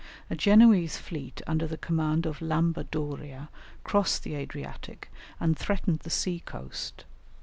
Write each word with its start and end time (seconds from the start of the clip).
A 0.31 0.35
Genoese 0.35 0.97
fleet 0.97 1.43
under 1.45 1.67
the 1.67 1.77
command 1.77 2.25
of 2.25 2.39
Lamba 2.41 2.85
Doria 2.89 3.49
crossed 3.83 4.23
the 4.23 4.33
Adriatic, 4.33 5.11
and 5.39 5.55
threatened 5.55 5.99
the 5.99 6.09
sea 6.09 6.41
coast. 6.43 7.05